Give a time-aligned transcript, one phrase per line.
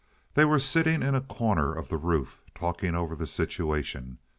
[0.33, 4.17] They were sitting in a corner of the roof, talking over the situation.